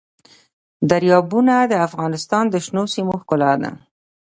دریابونه 0.89 1.55
د 1.71 1.73
افغانستان 1.87 2.43
د 2.49 2.55
شنو 2.65 2.83
سیمو 2.93 3.13
ښکلا 3.21 3.51
ده. 3.61 3.71